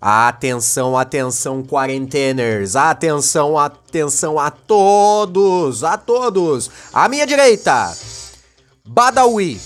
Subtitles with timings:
[0.00, 2.76] Atenção, atenção, quarenteners.
[2.76, 6.70] Atenção, atenção a todos, a todos.
[6.92, 7.96] À minha direita,
[8.84, 9.60] Badawi.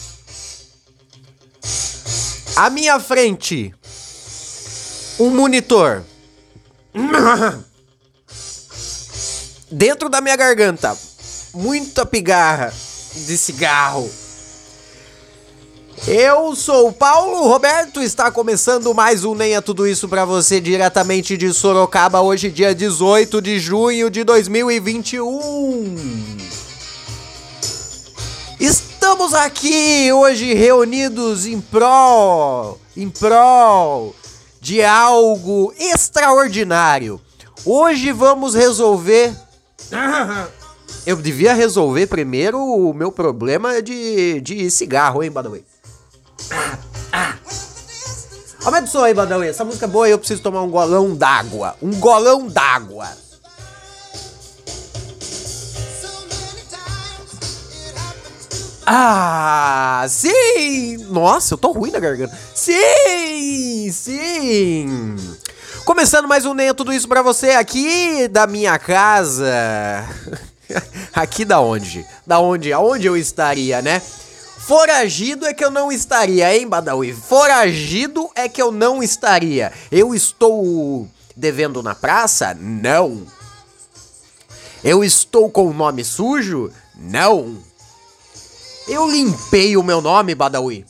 [2.56, 3.74] À minha frente,
[5.18, 6.04] um monitor.
[9.70, 10.96] Dentro da minha garganta,
[11.54, 12.72] muita pigarra
[13.14, 14.10] de cigarro.
[16.06, 20.58] Eu sou o Paulo Roberto, está começando mais um Nem é Tudo Isso para você
[20.60, 26.36] diretamente de Sorocaba, hoje dia 18 de junho de 2021.
[28.58, 34.14] Estamos aqui hoje reunidos em prol, em prol
[34.60, 37.20] de algo extraordinário.
[37.64, 39.34] Hoje vamos resolver
[41.06, 45.30] Eu devia resolver primeiro o meu problema de, de cigarro, hein,
[46.50, 46.90] Badawi?
[48.64, 49.48] Aumenta o som aí, Badawi.
[49.48, 51.76] Essa música é boa e eu preciso tomar um golão d'água.
[51.80, 53.08] Um golão d'água.
[58.92, 60.96] Ah, sim!
[61.10, 62.36] Nossa, eu tô ruim na garganta.
[62.54, 65.16] Sim, sim.
[65.84, 70.04] Começando mais um Nem Tudo Isso pra você aqui da minha casa.
[71.14, 72.04] aqui da onde?
[72.26, 72.72] Da onde?
[72.72, 74.02] Aonde eu estaria, né?
[74.70, 77.12] Foragido é que eu não estaria, hein, Badawi?
[77.12, 79.72] Foragido é que eu não estaria.
[79.90, 82.54] Eu estou devendo na praça?
[82.54, 83.26] Não.
[84.84, 86.70] Eu estou com o nome sujo?
[86.94, 87.58] Não.
[88.86, 90.86] Eu limpei o meu nome, Badawi.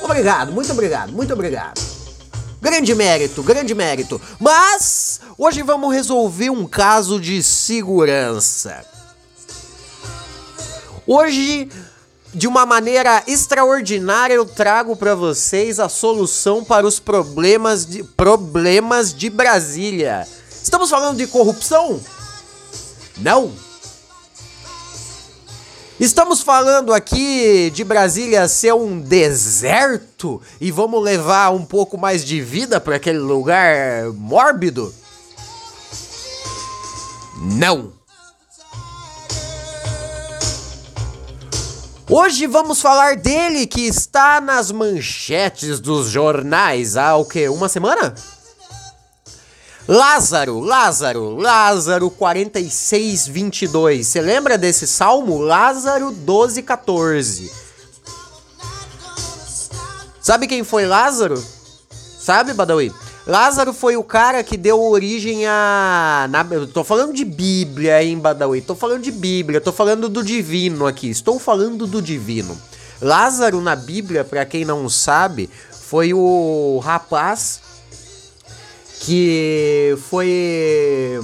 [0.00, 1.78] Obrigado, muito obrigado, muito obrigado.
[2.62, 4.18] Grande mérito, grande mérito.
[4.40, 8.82] Mas hoje vamos resolver um caso de segurança.
[11.06, 11.68] Hoje
[12.36, 19.14] de uma maneira extraordinária eu trago para vocês a solução para os problemas de, problemas
[19.14, 20.28] de Brasília.
[20.62, 21.98] Estamos falando de corrupção?
[23.16, 23.54] Não.
[25.98, 32.42] Estamos falando aqui de Brasília ser um deserto e vamos levar um pouco mais de
[32.42, 34.94] vida para aquele lugar mórbido?
[37.38, 37.95] Não.
[42.08, 47.48] Hoje vamos falar dele que está nas manchetes dos jornais há o que?
[47.48, 48.14] Uma semana?
[49.88, 54.06] Lázaro, Lázaro, Lázaro 46, 22.
[54.06, 55.38] Você lembra desse salmo?
[55.38, 57.52] Lázaro 12, 14.
[60.20, 61.42] Sabe quem foi Lázaro?
[62.20, 62.92] Sabe, Badawi?
[63.26, 66.28] Lázaro foi o cara que deu origem a.
[66.30, 68.60] Na, eu tô falando de Bíblia, hein, Badawi?
[68.60, 71.10] Tô falando de Bíblia, tô falando do divino aqui.
[71.10, 72.56] Estou falando do divino.
[73.02, 77.60] Lázaro na Bíblia, para quem não sabe, foi o rapaz
[79.00, 81.20] que foi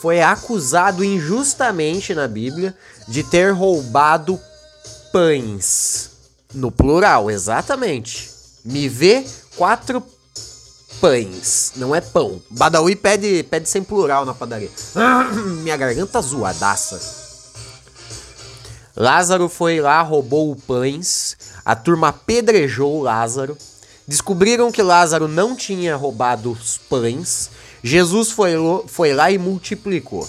[0.00, 2.74] foi acusado injustamente na Bíblia
[3.06, 4.38] de ter roubado
[5.12, 6.10] pães.
[6.52, 8.30] No plural, exatamente.
[8.64, 9.24] Me vê
[9.56, 10.02] quatro
[11.00, 12.40] pães, não é pão.
[12.50, 14.70] Badawi pede, pede sem plural na padaria.
[15.62, 17.00] Minha garganta zoadaça.
[18.96, 21.36] Lázaro foi lá, roubou pães.
[21.64, 23.56] A turma apedrejou Lázaro.
[24.06, 27.50] Descobriram que Lázaro não tinha roubado os pães.
[27.82, 28.52] Jesus foi,
[28.86, 30.28] foi lá e multiplicou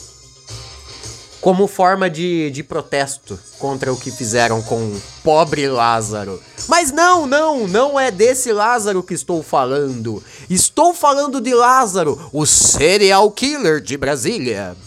[1.42, 6.42] como forma de, de protesto contra o que fizeram com o pobre Lázaro.
[6.68, 10.24] Mas não, não, não é desse Lázaro que estou falando.
[10.50, 14.78] Estou falando de Lázaro, o serial killer de Brasília.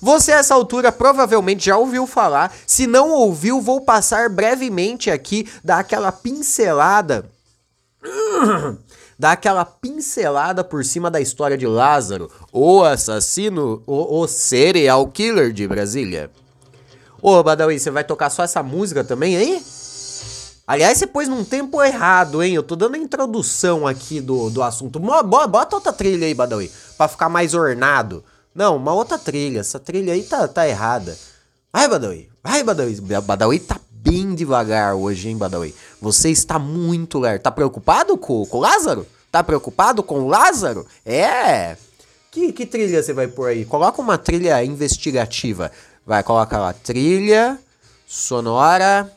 [0.00, 2.54] Você, a essa altura, provavelmente já ouviu falar.
[2.66, 7.24] Se não ouviu, vou passar brevemente aqui, dar aquela pincelada
[9.18, 15.52] dá aquela pincelada por cima da história de Lázaro, o assassino, o, o serial killer
[15.52, 16.30] de Brasília.
[17.20, 19.62] Ô, Badawi, você vai tocar só essa música também aí?
[20.66, 22.54] Aliás, você pôs num tempo errado, hein?
[22.54, 25.00] Eu tô dando a introdução aqui do, do assunto.
[25.00, 28.22] Bota outra trilha aí, Badawi, pra ficar mais ornado.
[28.54, 29.60] Não, uma outra trilha.
[29.60, 31.16] Essa trilha aí tá, tá errada.
[31.72, 32.28] Vai, Badawi.
[32.44, 33.00] Vai, Badawi.
[33.00, 35.74] Badawi tá bem devagar hoje, hein, Badawi?
[36.00, 37.42] Você está muito lerdo.
[37.42, 39.06] Tá preocupado com, com o Lázaro?
[39.30, 40.86] Tá preocupado com o Lázaro?
[41.04, 41.76] É.
[42.30, 43.64] Que, que trilha você vai pôr aí?
[43.64, 45.70] Coloca uma trilha investigativa.
[46.06, 46.72] Vai, coloca lá.
[46.72, 47.58] Trilha
[48.06, 49.12] sonora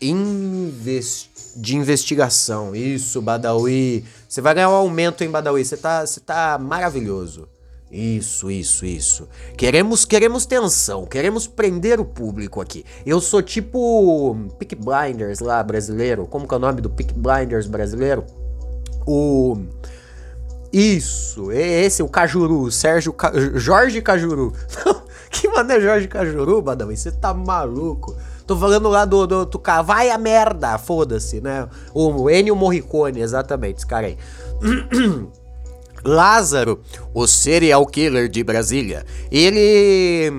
[0.00, 1.30] invest...
[1.56, 2.76] de investigação.
[2.76, 4.04] Isso, Badawi.
[4.28, 5.64] Você vai ganhar um aumento, hein, Badawi?
[5.64, 7.48] Você tá, você tá maravilhoso.
[7.90, 9.28] Isso, isso, isso.
[9.56, 12.84] Queremos, queremos tensão, queremos prender o público aqui.
[13.06, 16.26] Eu sou tipo Pick Blinders lá brasileiro.
[16.26, 18.24] Como que é o nome do Pick Blinders brasileiro?
[19.06, 19.56] O
[20.72, 23.32] Isso, esse, o Cajuru, Sérgio Ca...
[23.54, 24.52] Jorge Cajuru.
[25.30, 26.96] que mano é Jorge Cajuru, Badawi?
[26.96, 28.16] Você tá maluco?
[28.44, 31.68] Tô falando lá do, do, do vai a merda, foda-se, né?
[31.94, 34.18] O Ennio Morricone, exatamente, esse cara aí.
[36.04, 36.80] Lázaro,
[37.12, 40.30] o serial killer de Brasília, ele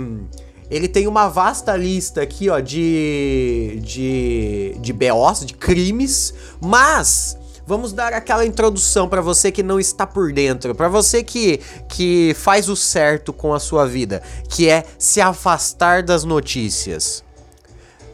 [0.69, 7.91] ele tem uma vasta lista aqui, ó, de de de BOs, de crimes, mas vamos
[7.91, 11.59] dar aquela introdução para você que não está por dentro, para você que
[11.89, 17.24] que faz o certo com a sua vida, que é se afastar das notícias.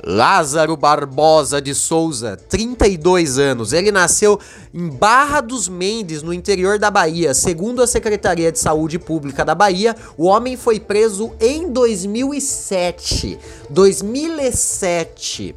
[0.04, 3.72] Lázaro Barbosa de Souza, 32 anos.
[3.72, 4.40] Ele nasceu
[4.74, 7.34] em Barra dos Mendes, no interior da Bahia.
[7.34, 13.38] Segundo a Secretaria de Saúde Pública da Bahia, o homem foi preso em 2007.
[13.70, 15.56] 2007.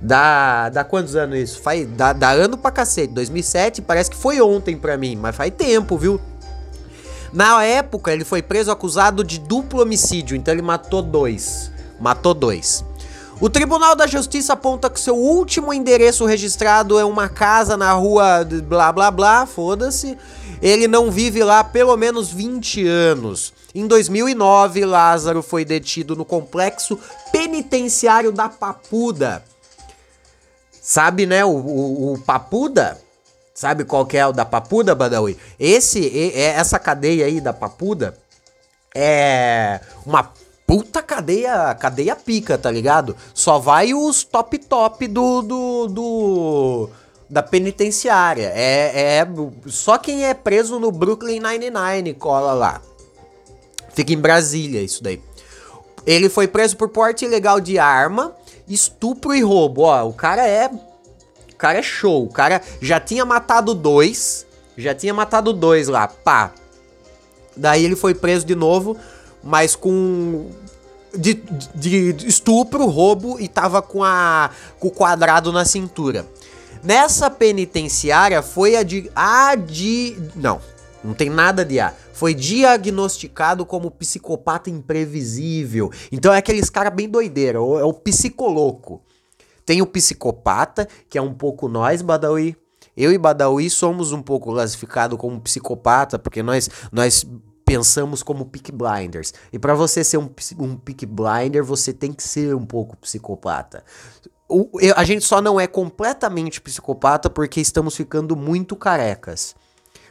[0.00, 1.60] Dá, dá quantos anos isso?
[1.60, 3.12] Faz, dá, dá ano pra cacete.
[3.12, 6.18] 2007 parece que foi ontem pra mim, mas faz tempo, viu?
[7.32, 11.70] Na época, ele foi preso acusado de duplo homicídio, então ele matou dois.
[12.00, 12.82] Matou dois.
[13.40, 18.46] O Tribunal da Justiça aponta que seu último endereço registrado é uma casa na rua
[18.64, 20.18] blá blá blá, foda-se.
[20.60, 23.54] Ele não vive lá pelo menos 20 anos.
[23.74, 26.98] Em 2009, Lázaro foi detido no complexo
[27.32, 29.42] penitenciário da Papuda.
[30.82, 33.00] Sabe, né, o, o, o Papuda?
[33.54, 35.38] Sabe qual que é o da Papuda, Badawi?
[35.58, 38.18] Esse, essa cadeia aí da Papuda
[38.94, 40.30] é uma
[40.70, 43.16] puta cadeia, cadeia pica, tá ligado?
[43.34, 46.90] Só vai os top top do, do, do
[47.28, 48.52] da penitenciária.
[48.54, 49.28] É, é
[49.66, 52.80] só quem é preso no Brooklyn Nine-Nine cola lá.
[53.92, 55.20] Fica em Brasília isso daí.
[56.06, 58.32] Ele foi preso por porte ilegal de arma,
[58.68, 59.82] estupro e roubo.
[59.82, 62.26] Ó, o cara é o cara é show.
[62.26, 64.46] O cara já tinha matado dois,
[64.76, 66.52] já tinha matado dois lá, pá.
[67.56, 68.96] Daí ele foi preso de novo
[69.42, 70.50] mas com
[71.16, 71.34] de,
[71.74, 76.26] de, estupro, roubo e tava com, a, com o quadrado na cintura.
[76.82, 79.10] Nessa penitenciária foi a de.
[79.14, 80.16] A de.
[80.34, 80.60] Não,
[81.04, 81.92] não tem nada de A.
[82.12, 85.90] Foi diagnosticado como psicopata imprevisível.
[86.12, 89.02] Então é aqueles cara bem doideira, é o psicoloco.
[89.64, 92.56] Tem o psicopata, que é um pouco nós, Badawi.
[92.96, 97.24] Eu e Badawi somos um pouco classificados como psicopata, porque nós, nós
[97.70, 99.32] pensamos como pick blinders.
[99.52, 100.28] E para você ser um,
[100.58, 103.84] um pick blinder, você tem que ser um pouco psicopata.
[104.48, 109.54] O, eu, a gente só não é completamente psicopata porque estamos ficando muito carecas.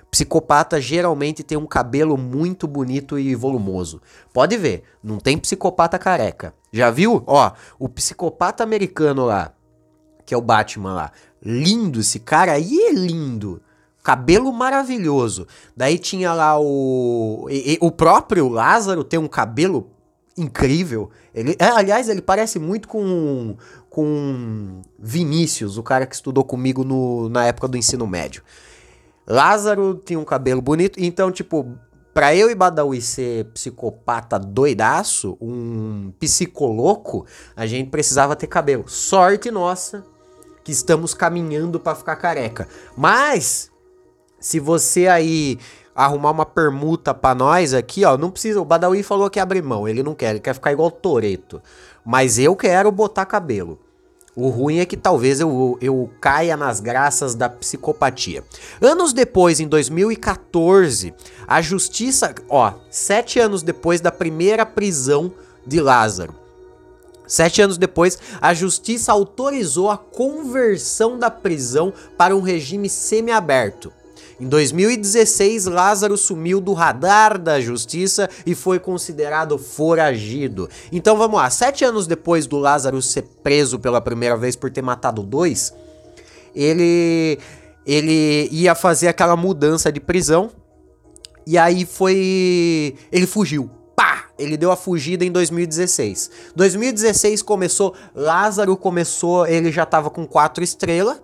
[0.09, 4.01] Psicopata geralmente tem um cabelo muito bonito e volumoso.
[4.33, 6.53] Pode ver, não tem psicopata careca.
[6.71, 7.21] Já viu?
[7.27, 9.51] Ó, o psicopata americano lá,
[10.25, 11.11] que é o Batman lá.
[11.43, 13.61] Lindo esse cara aí é lindo
[14.03, 15.47] cabelo maravilhoso.
[15.75, 17.47] Daí tinha lá o.
[17.49, 19.89] E, e, o próprio Lázaro tem um cabelo
[20.37, 21.09] incrível.
[21.33, 23.55] Ele, é, aliás, ele parece muito com,
[23.89, 28.41] com Vinícius, o cara que estudou comigo no, na época do ensino médio.
[29.27, 31.77] Lázaro tinha um cabelo bonito, então, tipo,
[32.13, 37.25] pra eu e Badawi ser psicopata doidaço, um psicoloco,
[37.55, 38.85] a gente precisava ter cabelo.
[38.87, 40.03] Sorte nossa
[40.63, 42.67] que estamos caminhando para ficar careca.
[42.97, 43.69] Mas
[44.39, 45.59] se você aí
[45.95, 48.61] arrumar uma permuta para nós aqui, ó, não precisa.
[48.61, 51.61] O Badawi falou que abre mão, ele não quer, ele quer ficar igual o Toreto.
[52.05, 53.79] Mas eu quero botar cabelo.
[54.35, 58.43] O ruim é que talvez eu, eu caia nas graças da psicopatia.
[58.79, 61.13] Anos depois, em 2014,
[61.45, 65.33] a justiça, ó, sete anos depois da primeira prisão
[65.65, 66.33] de Lázaro,
[67.29, 73.93] Sete anos depois, a justiça autorizou a conversão da prisão para um regime semiaberto.
[74.39, 80.69] Em 2016, Lázaro sumiu do radar da justiça e foi considerado foragido.
[80.91, 84.81] Então vamos lá, sete anos depois do Lázaro ser preso pela primeira vez por ter
[84.81, 85.73] matado dois,
[86.55, 87.37] ele,
[87.85, 90.51] ele ia fazer aquela mudança de prisão
[91.49, 92.95] e aí foi.
[93.11, 93.69] Ele fugiu.
[93.95, 94.25] Pá!
[94.37, 96.29] Ele deu a fugida em 2016.
[96.55, 101.19] 2016 começou, Lázaro começou, ele já tava com quatro estrelas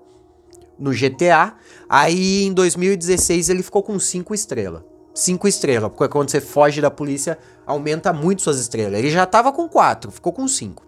[0.78, 1.56] no GTA.
[1.90, 4.82] Aí em 2016 ele ficou com 5 estrelas.
[5.14, 9.00] 5 estrelas, porque quando você foge da polícia aumenta muito suas estrelas.
[9.00, 10.86] Ele já tava com 4, ficou com 5.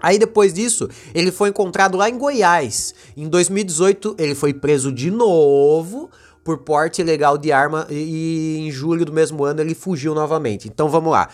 [0.00, 2.94] Aí depois disso, ele foi encontrado lá em Goiás.
[3.16, 6.10] Em 2018, ele foi preso de novo
[6.44, 10.66] por porte ilegal de arma e em julho do mesmo ano ele fugiu novamente.
[10.68, 11.28] Então vamos lá.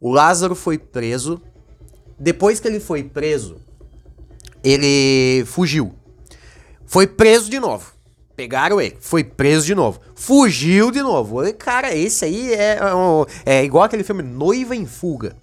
[0.00, 1.40] O Lázaro foi preso.
[2.18, 3.58] Depois que ele foi preso,
[4.62, 5.94] ele fugiu.
[6.90, 7.92] Foi preso de novo.
[8.34, 11.40] Pegaram ele, foi preso de novo, fugiu de novo.
[11.54, 12.80] Cara, esse aí é,
[13.46, 15.36] é, é igual aquele filme Noiva em Fuga.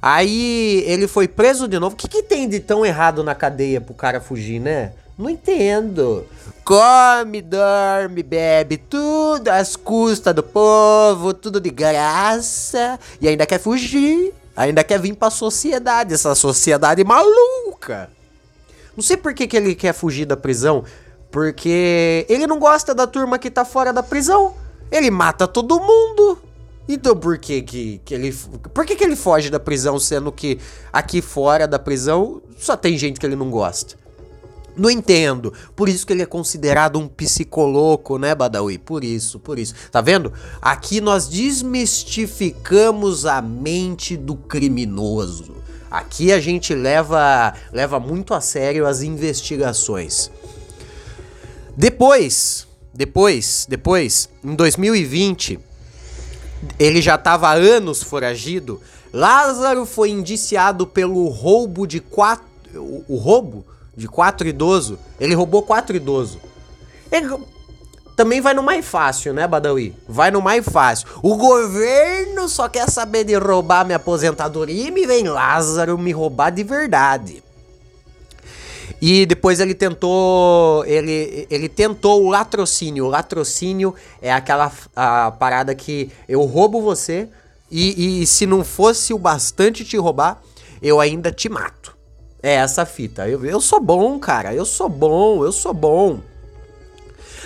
[0.00, 1.94] Aí ele foi preso de novo.
[1.94, 4.92] O que, que tem de tão errado na cadeia pro cara fugir, né?
[5.18, 6.24] Não entendo.
[6.64, 13.00] Come, dorme, bebe, tudo às custas do povo, tudo de graça.
[13.20, 14.32] E ainda quer fugir.
[14.54, 18.16] Ainda quer vir pra sociedade, essa sociedade maluca.
[18.98, 20.82] Não sei por que, que ele quer fugir da prisão.
[21.30, 24.56] Porque ele não gosta da turma que tá fora da prisão.
[24.90, 26.42] Ele mata todo mundo.
[26.88, 28.34] Então por que que, que ele
[28.74, 30.58] por que, que ele foge da prisão sendo que
[30.92, 33.94] aqui fora da prisão só tem gente que ele não gosta?
[34.76, 35.52] Não entendo.
[35.76, 38.78] Por isso que ele é considerado um psicoloco, né, Badawi?
[38.78, 39.76] Por isso, por isso.
[39.92, 40.32] Tá vendo?
[40.60, 45.68] Aqui nós desmistificamos a mente do criminoso.
[45.90, 50.30] Aqui a gente leva leva muito a sério as investigações.
[51.76, 55.58] Depois, depois, depois, em 2020,
[56.78, 58.80] ele já estava anos foragido.
[59.12, 62.46] Lázaro foi indiciado pelo roubo de quatro.
[62.74, 63.64] O, o roubo
[63.96, 64.98] de quatro idosos.
[65.18, 66.38] Ele roubou quatro idosos.
[67.10, 67.28] Ele
[68.18, 69.94] também vai no mais fácil, né, Badawi?
[70.08, 71.06] Vai no mais fácil.
[71.22, 76.50] O governo só quer saber de roubar minha aposentadoria e me vem Lázaro me roubar
[76.50, 77.44] de verdade.
[79.00, 80.84] E depois ele tentou.
[80.84, 83.04] Ele, ele tentou o latrocínio.
[83.04, 87.28] O latrocínio é aquela a parada que eu roubo você
[87.70, 90.42] e, e se não fosse o bastante te roubar,
[90.82, 91.96] eu ainda te mato.
[92.42, 93.28] É essa fita.
[93.28, 94.52] Eu, eu sou bom, cara.
[94.52, 96.18] Eu sou bom, eu sou bom.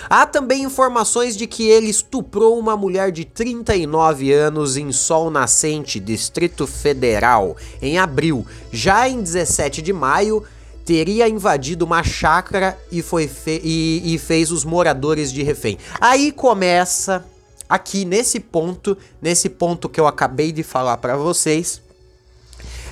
[0.09, 5.99] Há também informações de que ele estuprou uma mulher de 39 anos em Sol Nascente,
[5.99, 8.45] Distrito Federal, em abril.
[8.71, 10.43] Já em 17 de maio,
[10.85, 15.77] teria invadido uma chácara e, foi e, e fez os moradores de refém.
[15.99, 17.25] Aí começa,
[17.69, 21.81] aqui nesse ponto, nesse ponto que eu acabei de falar para vocês,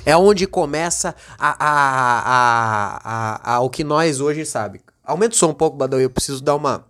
[0.04, 4.80] é onde começa a, a, a, a, o que nós hoje sabe.
[5.04, 6.84] Aumenta o som um pouco, Badão, eu preciso dar uma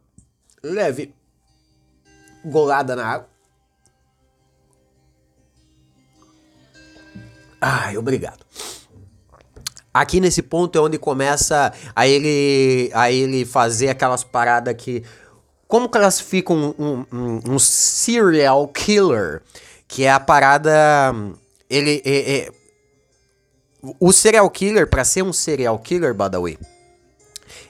[0.62, 1.14] leve
[2.44, 3.28] golada na água.
[7.60, 8.44] Ai, obrigado.
[9.94, 15.04] Aqui nesse ponto é onde começa a ele, a ele fazer aquelas paradas que.
[15.68, 19.42] Como classificam um, um, um, serial killer?
[19.86, 21.14] Que é a parada.
[21.68, 22.02] Ele.
[22.04, 22.52] É, é,
[23.98, 26.58] o serial killer, para ser um serial killer, Badawi,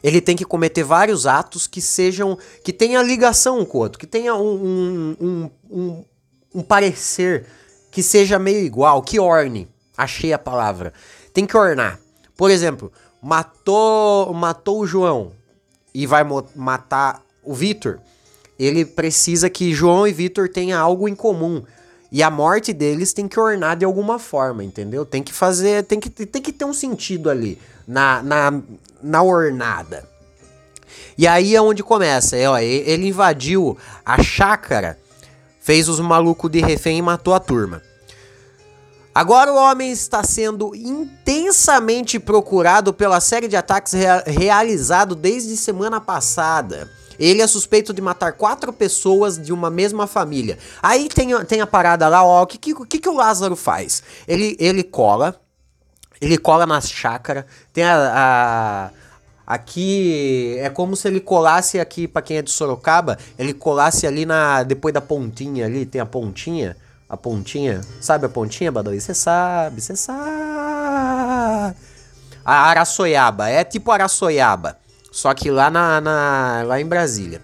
[0.02, 2.36] ele tem que cometer vários atos que sejam.
[2.64, 6.04] que tenha ligação um com o outro, que tenha um, um, um,
[6.54, 7.46] um parecer
[7.90, 9.68] que seja meio igual, que orne.
[9.96, 10.92] Achei a palavra.
[11.32, 12.00] Tem que ornar.
[12.36, 12.90] Por exemplo,
[13.22, 15.32] matou, matou o João
[15.94, 16.24] e vai
[16.56, 18.00] matar o Vitor.
[18.58, 21.62] Ele precisa que João e Vitor tenham algo em comum.
[22.10, 25.04] E a morte deles tem que ornar de alguma forma, entendeu?
[25.06, 28.62] Tem que fazer, tem que, tem que ter um sentido ali na, na,
[29.02, 30.08] na ornada.
[31.16, 32.36] E aí é onde começa.
[32.36, 34.98] É, ó, ele invadiu a chácara,
[35.60, 37.82] fez os malucos de refém e matou a turma.
[39.14, 46.00] Agora o homem está sendo intensamente procurado pela série de ataques rea realizado desde semana
[46.00, 46.90] passada.
[47.18, 50.58] Ele é suspeito de matar quatro pessoas de uma mesma família.
[50.82, 54.02] Aí tem, tem a parada lá, ó, o que, que, que, o Lázaro faz?
[54.26, 55.38] Ele, ele cola,
[56.22, 59.02] ele cola na chácara, tem a, a
[59.44, 64.24] Aqui é como se ele colasse aqui, para quem é de Sorocaba, ele colasse ali
[64.24, 66.76] na depois da pontinha ali, tem a pontinha
[67.12, 67.82] a pontinha.
[68.00, 68.98] Sabe a pontinha, Badawi?
[68.98, 71.76] Você sabe, você sabe.
[72.42, 73.50] A Araçoiaba.
[73.50, 74.78] É tipo Araçoiaba.
[75.10, 77.42] Só que lá, na, na, lá em Brasília.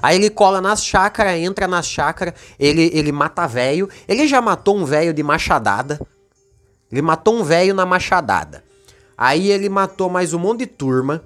[0.00, 3.88] Aí ele cola nas chácaras, entra nas chácaras, ele, ele mata velho.
[4.06, 6.00] Ele já matou um velho de machadada.
[6.92, 8.62] Ele matou um velho na machadada.
[9.16, 11.22] Aí ele matou mais um monte de turma.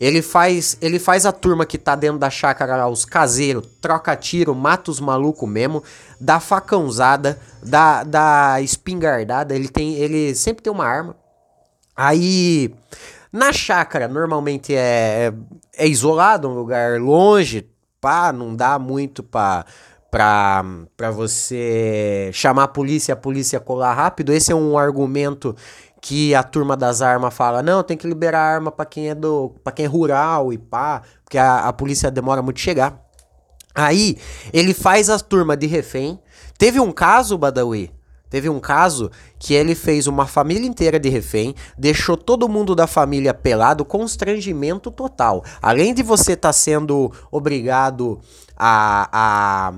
[0.00, 4.14] Ele faz, ele faz a turma que tá dentro da chácara lá, os caseiros, troca
[4.14, 5.82] tiro, mata os malucos mesmo,
[6.20, 11.16] dá facãozada, dá, dá espingardada, ele tem, ele sempre tem uma arma.
[11.96, 12.72] Aí,
[13.32, 15.32] na chácara, normalmente é,
[15.76, 17.68] é isolado, um lugar longe,
[18.00, 19.66] pá, não dá muito pra,
[20.10, 20.62] pra
[21.12, 24.32] você chamar a polícia a polícia colar rápido.
[24.32, 25.54] Esse é um argumento
[26.00, 29.54] que a turma das armas fala, não, tem que liberar arma para quem é do,
[29.62, 33.04] para quem é rural e pá, porque a, a polícia demora muito chegar.
[33.74, 34.16] Aí
[34.52, 36.20] ele faz a turma de refém.
[36.56, 37.92] Teve um caso, Badawi,
[38.30, 42.86] Teve um caso que ele fez uma família inteira de refém, deixou todo mundo da
[42.86, 45.42] família pelado, constrangimento total.
[45.62, 48.20] Além de você estar tá sendo obrigado
[48.56, 49.72] a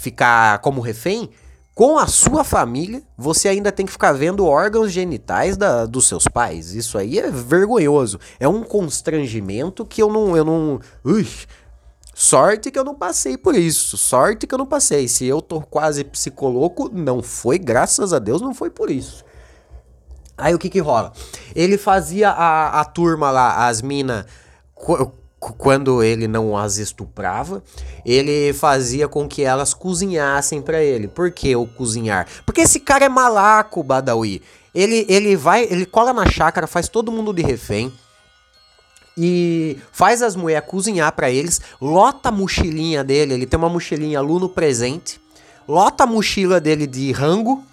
[0.00, 1.28] ficar como refém,
[1.74, 6.24] com a sua família, você ainda tem que ficar vendo órgãos genitais da, dos seus
[6.24, 6.74] pais.
[6.74, 8.18] Isso aí é vergonhoso.
[8.38, 10.36] É um constrangimento que eu não.
[10.36, 11.26] Eu não ui,
[12.14, 13.96] Sorte que eu não passei por isso.
[13.96, 15.08] Sorte que eu não passei.
[15.08, 19.24] Se eu tô quase psicoloco, não foi, graças a Deus, não foi por isso.
[20.36, 21.12] Aí o que que rola?
[21.54, 24.26] Ele fazia a, a turma lá, as minas,
[25.40, 27.62] quando ele não as estuprava,
[28.04, 31.08] ele fazia com que elas cozinhassem para ele.
[31.08, 32.26] Por que o cozinhar?
[32.44, 34.42] Porque esse cara é malaco, Badawi.
[34.74, 37.90] Ele, ele vai, ele cola na chácara, faz todo mundo de refém
[39.16, 44.18] e faz as mulheres cozinhar para eles, lota a mochilinha dele, ele tem uma mochilinha
[44.18, 45.20] aluno presente,
[45.66, 47.64] lota a mochila dele de rango,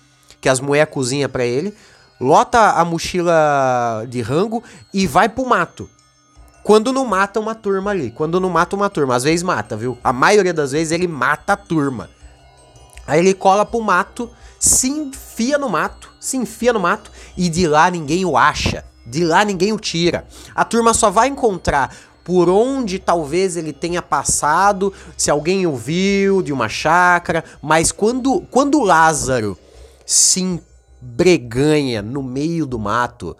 [0.41, 1.73] que as mulheres cozinham para ele,
[2.19, 5.89] lota a mochila de rango e vai pro mato.
[6.67, 9.97] Quando não mata uma turma ali, quando não mata uma turma, às vezes mata, viu?
[10.03, 12.09] A maioria das vezes ele mata a turma.
[13.07, 17.65] Aí ele cola pro mato, se enfia no mato, se enfia no mato e de
[17.65, 18.83] lá ninguém o acha.
[19.05, 20.27] De lá ninguém o tira.
[20.53, 26.41] A turma só vai encontrar por onde talvez ele tenha passado, se alguém o viu
[26.41, 29.57] de uma chácara, mas quando, quando Lázaro
[30.05, 30.41] se
[31.01, 33.37] embreganha no meio do mato,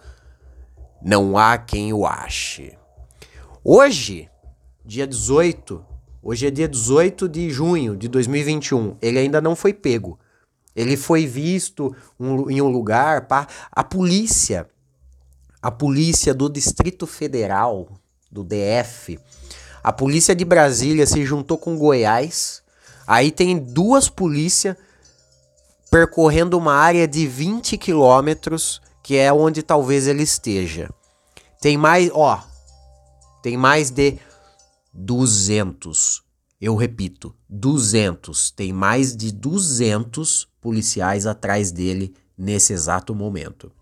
[1.02, 2.77] não há quem o ache.
[3.70, 4.30] Hoje,
[4.82, 5.84] dia 18,
[6.22, 10.18] hoje é dia 18 de junho de 2021, ele ainda não foi pego.
[10.74, 13.46] Ele foi visto um, em um lugar, pá.
[13.70, 14.66] A polícia
[15.60, 17.90] a polícia do Distrito Federal,
[18.32, 19.18] do DF,
[19.84, 22.62] a polícia de Brasília se juntou com Goiás.
[23.06, 24.78] Aí tem duas polícias
[25.90, 30.88] percorrendo uma área de 20 quilômetros, que é onde talvez ele esteja.
[31.60, 32.48] Tem mais, ó,
[33.48, 34.18] tem mais de
[34.92, 36.22] 200.
[36.60, 38.50] Eu repito, 200.
[38.50, 43.72] Tem mais de 200 policiais atrás dele nesse exato momento.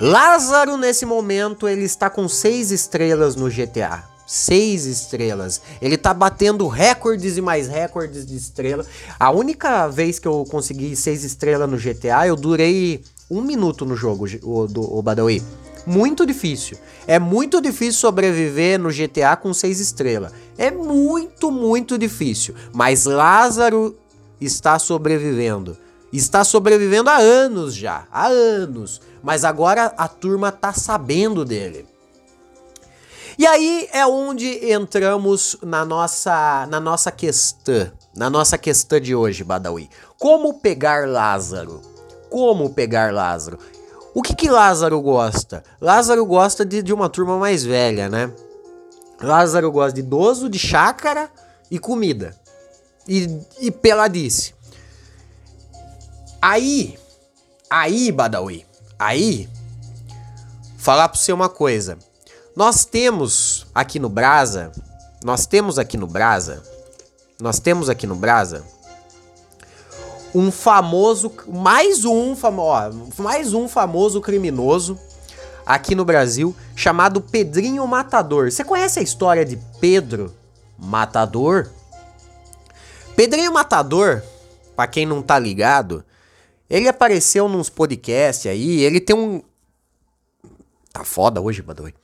[0.00, 4.04] Lázaro, nesse momento, ele está com seis estrelas no GTA.
[4.26, 5.60] Seis estrelas.
[5.82, 8.86] Ele tá batendo recordes e mais recordes de estrela.
[9.20, 13.94] A única vez que eu consegui seis estrelas no GTA, eu durei um minuto no
[13.94, 15.42] jogo, o, do, o Badawi.
[15.86, 16.78] Muito difícil.
[17.06, 20.32] É muito difícil sobreviver no GTA com seis estrelas.
[20.56, 22.54] É muito, muito difícil.
[22.72, 23.96] Mas Lázaro
[24.40, 25.76] está sobrevivendo.
[26.12, 28.06] Está sobrevivendo há anos já.
[28.12, 29.00] Há anos.
[29.22, 31.86] Mas agora a turma tá sabendo dele.
[33.38, 39.42] E aí é onde entramos na nossa, na nossa questão, na nossa questão de hoje,
[39.42, 39.88] Badawi.
[40.18, 41.80] Como pegar Lázaro?
[42.28, 43.58] Como pegar Lázaro?
[44.14, 45.64] O que que Lázaro gosta?
[45.80, 48.30] Lázaro gosta de, de uma turma mais velha, né?
[49.20, 51.30] Lázaro gosta de idoso, de chácara
[51.70, 52.34] e comida.
[53.08, 54.54] E, e peladice.
[56.40, 56.98] Aí,
[57.70, 58.66] aí, Badawi,
[58.98, 59.48] Aí,
[60.78, 61.98] falar para você uma coisa.
[62.54, 64.70] Nós temos aqui no Brasa,
[65.24, 66.62] nós temos aqui no Brasa,
[67.40, 68.62] nós temos aqui no Brasa
[70.34, 74.98] um famoso, mais um famoso, mais um famoso criminoso
[75.66, 78.50] aqui no Brasil chamado Pedrinho Matador.
[78.50, 80.34] Você conhece a história de Pedro
[80.78, 81.70] Matador?
[83.14, 84.22] Pedrinho Matador,
[84.74, 86.04] para quem não tá ligado,
[86.68, 89.42] ele apareceu nos podcasts aí, ele tem um.
[90.92, 91.94] Tá foda hoje, Badoi.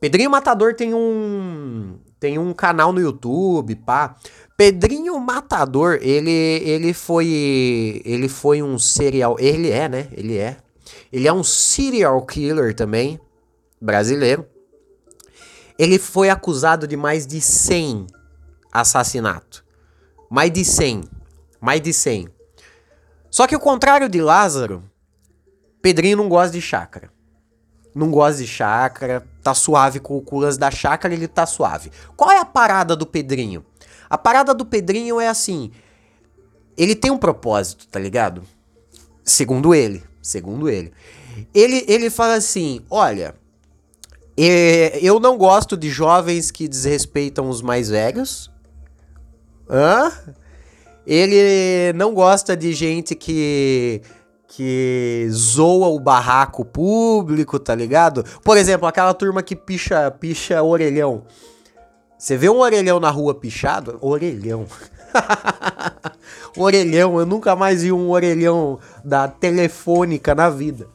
[0.00, 1.98] Pedrinho Matador tem um.
[2.18, 4.16] Tem um canal no YouTube, pá.
[4.56, 8.02] Pedrinho Matador, ele, ele foi.
[8.04, 9.36] Ele foi um serial.
[9.38, 10.08] Ele é, né?
[10.12, 10.56] Ele é.
[11.12, 13.20] Ele é um serial killer também.
[13.80, 14.46] Brasileiro.
[15.78, 18.06] Ele foi acusado de mais de 100
[18.72, 19.62] assassinatos.
[20.30, 21.02] Mais de 100.
[21.60, 22.28] Mais de 100.
[23.30, 24.82] Só que o contrário de Lázaro,
[25.82, 27.12] Pedrinho não gosta de chácara.
[27.94, 31.90] Não gosta de chácara, tá suave com o culas da chácara, ele tá suave.
[32.16, 33.64] Qual é a parada do Pedrinho?
[34.08, 35.70] A parada do Pedrinho é assim,
[36.76, 38.42] ele tem um propósito, tá ligado?
[39.24, 40.92] Segundo ele, segundo ele.
[41.54, 43.34] Ele, ele fala assim, olha,
[44.36, 48.50] é, eu não gosto de jovens que desrespeitam os mais velhos.
[49.68, 50.12] Hã?
[51.06, 54.02] Ele não gosta de gente que
[54.48, 58.24] que zoa o barraco público, tá ligado?
[58.42, 61.24] Por exemplo, aquela turma que picha, picha orelhão.
[62.18, 63.98] Você vê um orelhão na rua pichado?
[64.00, 64.66] Orelhão.
[66.56, 67.18] orelhão.
[67.18, 70.88] Eu nunca mais vi um orelhão da telefônica na vida.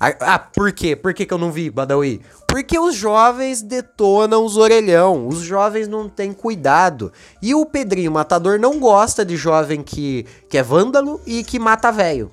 [0.00, 0.96] Ah, por quê?
[0.96, 2.20] Por que, que eu não vi, Badawi?
[2.48, 5.28] Porque os jovens detonam os orelhão.
[5.28, 7.12] Os jovens não têm cuidado.
[7.40, 11.92] E o Pedrinho Matador não gosta de jovem que, que é vândalo e que mata
[11.92, 12.32] velho.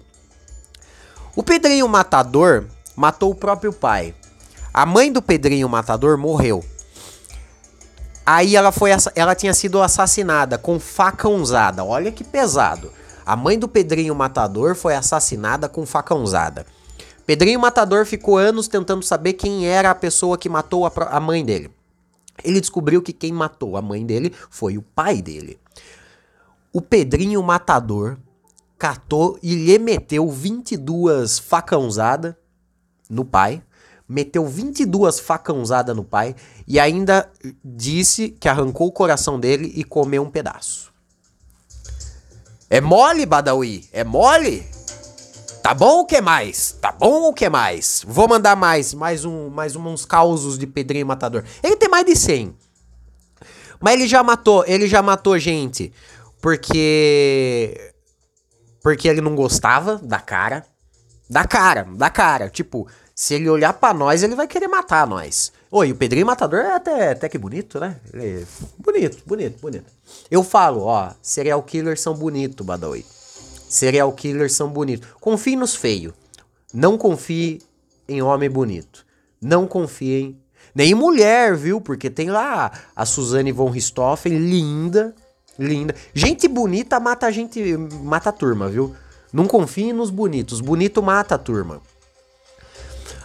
[1.36, 4.16] O Pedrinho Matador matou o próprio pai.
[4.74, 6.66] A mãe do Pedrinho Matador morreu.
[8.32, 11.84] Aí ela foi ela tinha sido assassinada com facãozada.
[11.84, 12.92] Olha que pesado.
[13.26, 16.64] A mãe do Pedrinho Matador foi assassinada com facãozada.
[17.26, 21.44] Pedrinho Matador ficou anos tentando saber quem era a pessoa que matou a, a mãe
[21.44, 21.72] dele.
[22.44, 25.60] Ele descobriu que quem matou a mãe dele foi o pai dele.
[26.72, 28.16] O Pedrinho Matador
[28.78, 32.36] catou e lhe meteu 22 facãozadas
[33.10, 33.64] no pai.
[34.10, 36.36] Meteu 22 facãozadas no pai
[36.68, 37.32] e ainda
[37.64, 40.92] disse que arrancou o coração dele e comeu um pedaço.
[42.68, 43.88] É mole, Badawi?
[43.94, 44.68] É mole?
[45.62, 46.72] Tá bom o que mais?
[46.82, 48.04] Tá bom o que mais?
[48.08, 51.44] Vou mandar mais, mais um, mais uns causos de Pedrinho Matador.
[51.62, 52.56] Ele tem mais de 100.
[53.80, 55.94] Mas ele já matou, ele já matou gente
[56.42, 57.94] porque
[58.82, 60.66] porque ele não gostava da cara,
[61.30, 62.50] da cara, da cara.
[62.50, 62.88] Tipo,
[63.20, 65.52] se ele olhar para nós, ele vai querer matar nós.
[65.70, 67.98] Oi, o Pedrinho Matador é até, até que bonito, né?
[68.14, 68.46] Ele é
[68.78, 69.92] bonito, bonito, bonito.
[70.32, 73.06] Eu falo, ó, serial killers são bonitos, Badawi.
[73.68, 75.10] Serial killers são bonitos.
[75.20, 76.14] Confie nos feios.
[76.74, 77.62] Não confie
[78.08, 79.06] em homem bonito.
[79.42, 80.40] Não confiem
[80.74, 81.82] nem em mulher, viu?
[81.82, 85.14] Porque tem lá a Suzane von Richthofen, linda,
[85.60, 85.94] linda.
[86.14, 88.96] Gente bonita mata gente, mata a turma, viu?
[89.34, 90.62] Não confie nos bonitos.
[90.62, 91.82] Bonito mata a turma.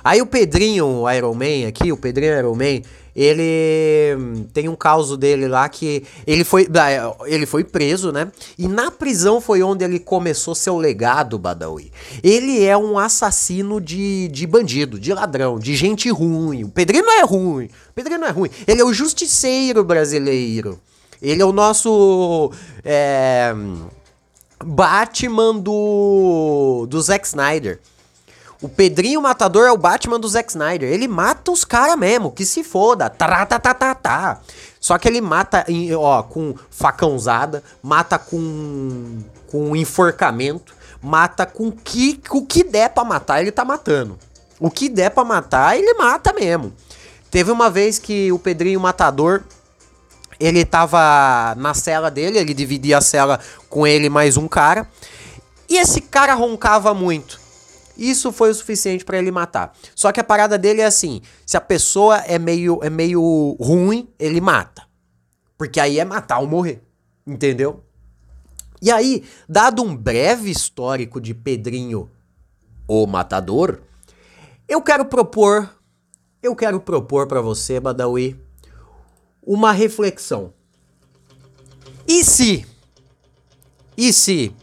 [0.04, 2.82] Aí o Pedrinho, Iron Man aqui, o Pedrinho Iron Man,
[3.16, 8.30] ele hum, tem um caso dele lá que ele foi, ah, ele foi preso, né?
[8.58, 11.90] E na prisão foi onde ele começou seu legado, Badawi.
[12.22, 16.64] Ele é um assassino de, de bandido, de ladrão, de gente ruim.
[16.64, 17.66] O Pedrinho não é ruim.
[17.66, 18.50] O Pedrinho não é ruim.
[18.66, 20.78] Ele é o justiceiro brasileiro.
[21.22, 22.52] Ele é o nosso.
[22.84, 23.54] É,
[24.62, 27.80] Batman do, do Zack Snyder.
[28.62, 30.90] O Pedrinho Matador é o Batman do Zack Snyder.
[30.90, 33.10] Ele mata os caras mesmo, que se foda.
[33.10, 34.40] Tá, tá, tá, tá, tá.
[34.80, 35.64] Só que ele mata,
[35.98, 39.18] ó, com facãozada, mata com,
[39.50, 44.18] com enforcamento, mata com que, o que der pra matar, ele tá matando.
[44.60, 46.72] O que der pra matar, ele mata mesmo.
[47.30, 49.42] Teve uma vez que o Pedrinho Matador,
[50.38, 54.88] ele tava na cela dele, ele dividia a cela com ele mais um cara.
[55.68, 57.43] E esse cara roncava muito.
[57.96, 59.76] Isso foi o suficiente para ele matar.
[59.94, 64.08] Só que a parada dele é assim: se a pessoa é meio, é meio ruim,
[64.18, 64.82] ele mata.
[65.56, 66.82] Porque aí é matar ou morrer.
[67.26, 67.82] Entendeu?
[68.82, 72.10] E aí, dado um breve histórico de Pedrinho,
[72.86, 73.80] o matador,
[74.68, 75.74] eu quero propor,
[76.42, 78.38] eu quero propor para você, Badawi,
[79.42, 80.52] uma reflexão.
[82.06, 82.66] E se,
[83.96, 84.54] e se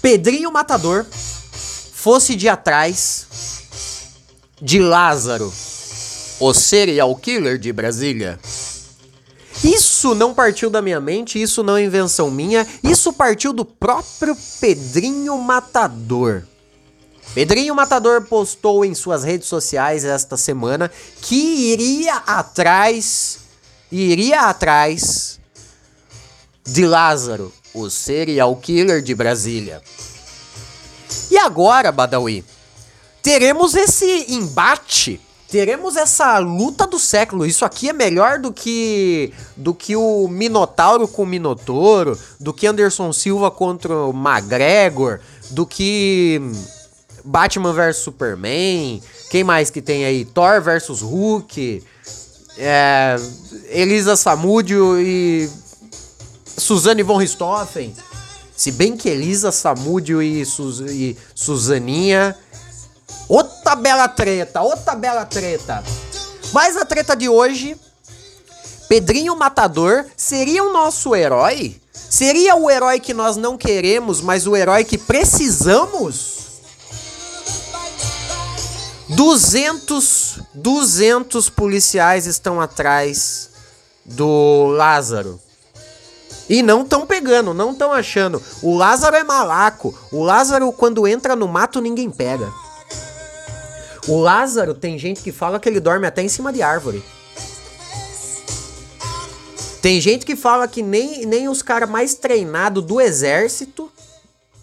[0.00, 1.04] Pedrinho Matador
[1.92, 3.26] fosse de atrás
[4.60, 5.52] de Lázaro,
[6.40, 8.38] o serial killer de Brasília.
[9.62, 14.36] Isso não partiu da minha mente, isso não é invenção minha, isso partiu do próprio
[14.60, 16.44] Pedrinho Matador.
[17.34, 23.40] Pedrinho Matador postou em suas redes sociais esta semana que iria atrás,
[23.90, 25.38] iria atrás
[26.64, 29.82] de Lázaro, o serial killer de Brasília.
[31.30, 32.44] E agora, Badawi,
[33.22, 37.46] teremos esse embate, teremos essa luta do século.
[37.46, 42.66] Isso aqui é melhor do que do que o Minotauro com o Minotouro, do que
[42.66, 46.40] Anderson Silva contra o McGregor, do que
[47.24, 49.02] Batman vs Superman.
[49.30, 50.24] Quem mais que tem aí?
[50.24, 51.84] Thor vs Hulk.
[52.60, 53.14] É,
[53.68, 55.48] Elisa Samúdio e
[56.58, 57.94] Suzane von Richthofen.
[58.56, 62.36] Se bem que Elisa Samúdio e, Suz e Suzaninha.
[63.28, 65.84] Outra bela treta, outra bela treta.
[66.52, 67.76] Mas a treta de hoje.
[68.88, 71.78] Pedrinho Matador seria o nosso herói?
[71.92, 76.38] Seria o herói que nós não queremos, mas o herói que precisamos?
[79.10, 83.50] 200, 200 policiais estão atrás
[84.04, 85.40] do Lázaro.
[86.48, 88.42] E não estão pegando, não estão achando.
[88.62, 89.96] O Lázaro é malaco.
[90.10, 92.50] O Lázaro, quando entra no mato, ninguém pega.
[94.06, 97.04] O Lázaro tem gente que fala que ele dorme até em cima de árvore.
[99.82, 103.92] Tem gente que fala que nem, nem os caras mais treinados do exército,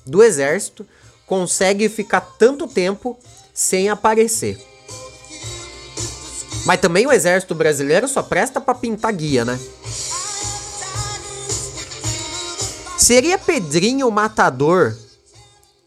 [0.06, 0.86] do exército,
[1.26, 3.17] consegue ficar tanto tempo
[3.54, 4.60] sem aparecer.
[6.65, 9.60] Mas também o exército brasileiro só presta para pintar guia, né?
[13.06, 14.98] Seria Pedrinho o matador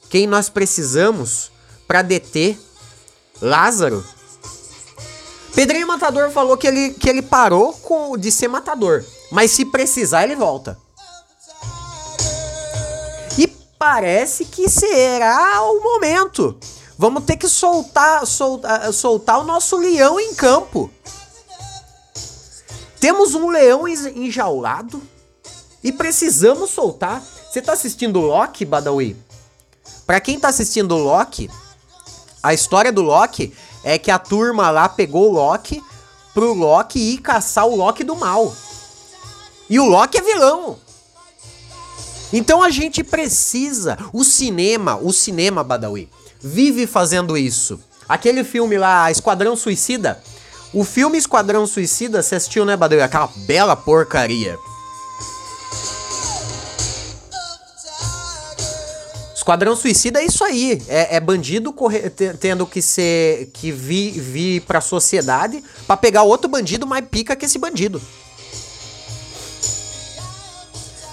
[0.08, 1.50] quem nós precisamos
[1.84, 2.56] para deter
[3.42, 4.06] Lázaro?
[5.52, 9.04] Pedrinho Matador falou que ele, que ele parou com, de ser matador.
[9.32, 10.78] Mas se precisar, ele volta.
[13.36, 16.56] E parece que será o momento.
[16.96, 20.88] Vamos ter que soltar, soltar, soltar o nosso leão em campo.
[23.00, 25.02] Temos um leão enjaulado
[25.82, 27.22] e precisamos soltar.
[27.50, 29.16] Você tá assistindo Loki, Badawi?
[30.06, 31.50] Para quem tá assistindo Loki,
[32.42, 35.82] a história do Loki é que a turma lá pegou o Loki
[36.34, 38.54] pro Loki ir caçar o Loki do mal.
[39.68, 40.78] E o Loki é vilão.
[42.32, 43.98] Então a gente precisa.
[44.12, 46.08] O cinema, o cinema, Badawi,
[46.40, 47.80] vive fazendo isso.
[48.08, 50.22] Aquele filme lá, Esquadrão Suicida.
[50.72, 53.02] O filme Esquadrão Suicida, você assistiu, né, Badawi?
[53.02, 54.58] Aquela bela porcaria.
[59.48, 60.82] Esquadrão Suicida é isso aí.
[60.88, 63.48] É, é bandido corre, tendo que ser.
[63.54, 67.98] que vir, vir pra sociedade para pegar outro bandido mais pica que esse bandido.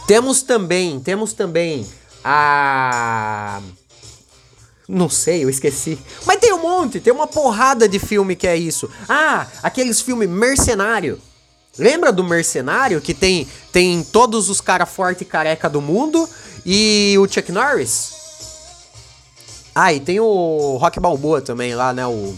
[0.05, 1.87] Temos também, temos também
[2.25, 3.61] a.
[4.85, 5.97] Não sei, eu esqueci.
[6.25, 8.89] Mas tem um monte, tem uma porrada de filme que é isso.
[9.07, 11.21] Ah, aqueles filmes Mercenário.
[11.79, 16.29] Lembra do Mercenário que tem tem todos os cara forte e careca do mundo
[16.65, 18.14] e o Chuck Norris?
[19.77, 22.33] Ah, e tem o Rock Balboa também lá, né, o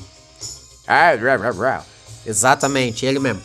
[2.25, 3.41] Exatamente, ele mesmo.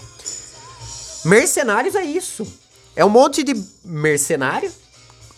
[1.26, 2.46] Mercenários é isso.
[2.96, 4.72] É um monte de mercenário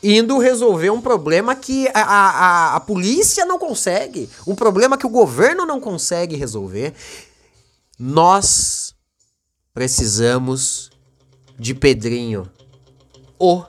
[0.02, 5.10] indo resolver um problema que a, a, a polícia não consegue, um problema que o
[5.10, 6.92] governo não consegue resolver.
[7.98, 8.94] Nós
[9.72, 10.90] precisamos
[11.58, 12.50] de Pedrinho,
[13.38, 13.64] o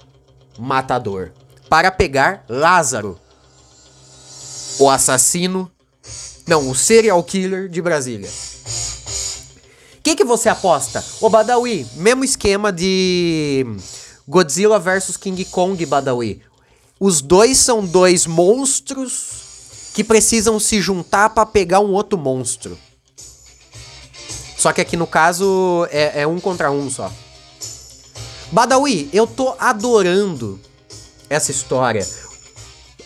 [0.60, 1.32] matador,
[1.70, 3.20] para pegar Lázaro,
[4.80, 5.72] o assassino,
[6.48, 8.30] não, o serial killer de Brasília
[10.06, 11.04] que, que você aposta?
[11.20, 13.66] O Badawi, mesmo esquema de
[14.28, 16.44] Godzilla versus King Kong, Badawi.
[17.00, 22.78] Os dois são dois monstros que precisam se juntar para pegar um outro monstro.
[24.56, 27.12] Só que aqui no caso é, é um contra um só.
[28.52, 30.60] Badawi, eu tô adorando
[31.28, 32.08] essa história.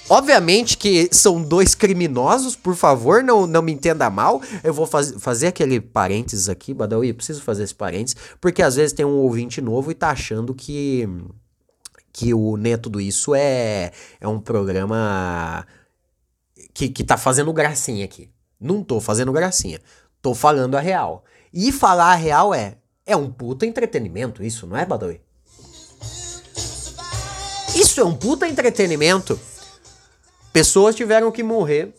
[0.09, 4.41] Obviamente que são dois criminosos, por favor, não, não me entenda mal.
[4.63, 8.91] Eu vou faz, fazer aquele parênteses aqui, Badawi, preciso fazer esse parênteses, porque às vezes
[8.91, 11.07] tem um ouvinte novo e tá achando que
[12.11, 15.65] que o Nem é Tudo Isso é, é um programa
[16.73, 18.29] que, que tá fazendo gracinha aqui.
[18.59, 19.79] Não tô fazendo gracinha.
[20.21, 21.23] Tô falando a real.
[21.53, 25.21] E falar a real é, é um puta entretenimento isso, não é, Badawi?
[27.75, 29.39] Isso é um puta entretenimento.
[30.51, 31.93] Pessoas tiveram que morrer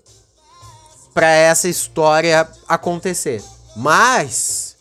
[1.14, 3.42] para essa história acontecer.
[3.76, 4.76] Mas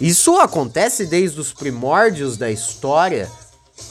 [0.00, 3.30] isso acontece desde os primórdios da história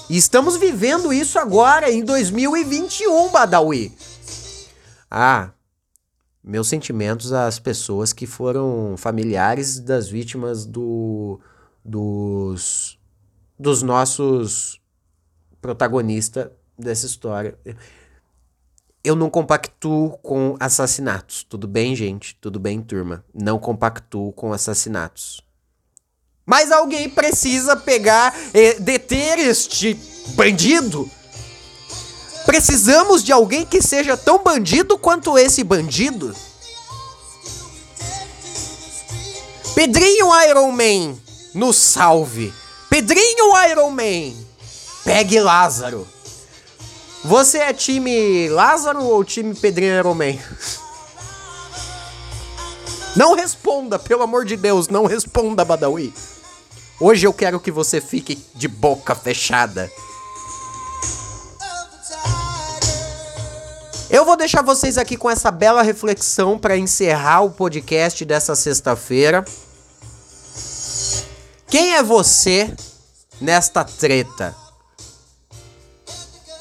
[0.09, 3.95] e estamos vivendo isso agora em 2021, Badawi.
[5.09, 5.51] Ah,
[6.43, 11.39] meus sentimentos às pessoas que foram familiares das vítimas do
[11.85, 12.99] dos
[13.57, 14.81] dos nossos
[15.61, 17.57] protagonistas dessa história
[19.03, 21.43] eu não compactuo com assassinatos.
[21.43, 22.37] Tudo bem, gente?
[22.39, 23.23] Tudo bem, turma?
[23.33, 25.41] Não compactuo com assassinatos.
[26.45, 28.33] Mas alguém precisa pegar,
[28.79, 29.93] deter este
[30.35, 31.09] bandido.
[32.45, 36.35] Precisamos de alguém que seja tão bandido quanto esse bandido.
[39.75, 41.17] Pedrinho Iron Man,
[41.53, 42.53] nos salve.
[42.89, 44.33] Pedrinho Iron Man,
[45.03, 46.07] pegue Lázaro.
[47.25, 50.37] Você é time Lázaro ou time Pedrinho Iron Man?
[53.15, 56.13] Não responda, pelo amor de Deus, não responda, Badawi.
[56.99, 59.89] Hoje eu quero que você fique de boca fechada.
[64.09, 69.45] Eu vou deixar vocês aqui com essa bela reflexão para encerrar o podcast dessa sexta-feira.
[71.67, 72.75] Quem é você
[73.39, 74.62] nesta treta?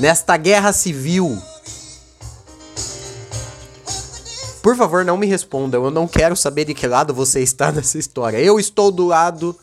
[0.03, 1.41] Nesta guerra civil.
[4.61, 5.85] Por favor, não me respondam.
[5.85, 8.38] Eu não quero saber de que lado você está nessa história.
[8.38, 9.57] Eu estou do lado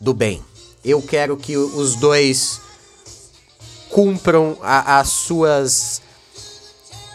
[0.00, 0.42] do bem.
[0.82, 2.58] Eu quero que os dois
[3.90, 6.00] cumpram a, as suas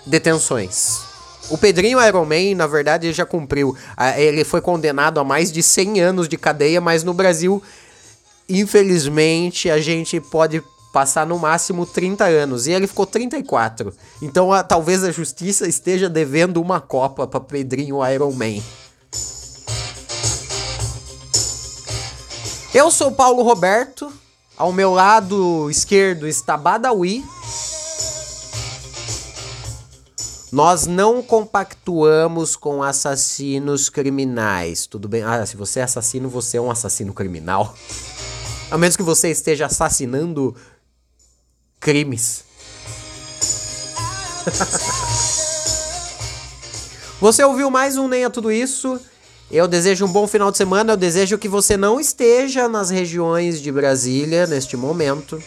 [0.05, 0.99] detenções.
[1.49, 3.75] O Pedrinho Iron Man, na verdade, já cumpriu.
[4.17, 7.61] Ele foi condenado a mais de 100 anos de cadeia, mas no Brasil,
[8.47, 10.61] infelizmente, a gente pode
[10.93, 12.67] passar no máximo 30 anos.
[12.67, 13.93] E ele ficou 34.
[14.21, 18.61] Então a, talvez a justiça esteja devendo uma copa para Pedrinho Iron Man.
[22.73, 24.13] Eu sou Paulo Roberto.
[24.55, 27.25] Ao meu lado esquerdo está Badawi.
[30.51, 34.85] Nós não compactuamos com assassinos criminais.
[34.85, 35.23] Tudo bem?
[35.23, 37.73] Ah, se você é assassino, você é um assassino criminal.
[38.69, 40.55] A menos que você esteja assassinando
[41.83, 42.45] crimes.
[47.19, 48.97] você ouviu mais um Nem a Tudo Isso?
[49.51, 50.93] Eu desejo um bom final de semana.
[50.93, 55.43] Eu desejo que você não esteja nas regiões de Brasília neste momento.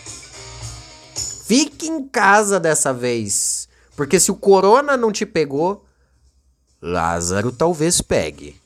[1.46, 3.66] Fique em casa dessa vez.
[3.96, 5.86] Porque se o corona não te pegou,
[6.82, 8.60] Lázaro talvez pegue.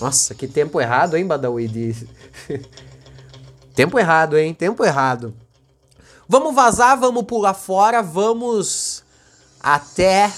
[0.00, 1.68] Nossa, que tempo errado, hein, Badawi?
[1.68, 1.94] De...
[3.74, 4.54] tempo errado, hein?
[4.54, 5.34] Tempo errado.
[6.28, 9.02] Vamos vazar, vamos pular fora, vamos
[9.60, 10.32] até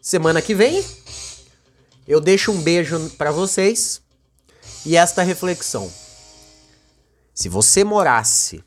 [0.00, 0.84] semana que vem.
[2.06, 4.00] Eu deixo um beijo para vocês
[4.84, 5.90] e esta reflexão.
[7.34, 8.64] Se você morasse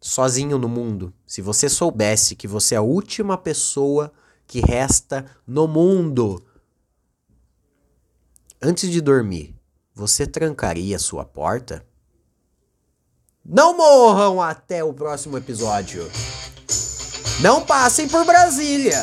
[0.00, 4.12] sozinho no mundo, se você soubesse que você é a última pessoa
[4.46, 6.42] que resta no mundo,
[8.62, 9.54] antes de dormir,
[9.94, 11.84] você trancaria sua porta?
[13.48, 16.10] Não morram até o próximo episódio.
[17.40, 19.00] Não passem por Brasília.